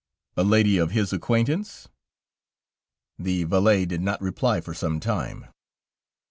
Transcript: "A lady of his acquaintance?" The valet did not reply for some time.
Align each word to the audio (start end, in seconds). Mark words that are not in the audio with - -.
"A 0.35 0.43
lady 0.43 0.79
of 0.79 0.89
his 0.89 1.13
acquaintance?" 1.13 1.87
The 3.19 3.43
valet 3.43 3.85
did 3.85 4.01
not 4.01 4.19
reply 4.19 4.59
for 4.59 4.73
some 4.73 4.99
time. 4.99 5.45